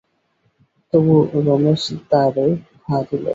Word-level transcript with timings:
তবু 0.93 1.15
রমেশ 1.45 1.83
দ্বারে 2.01 2.47
ঘা 2.83 2.97
দিল। 3.07 3.25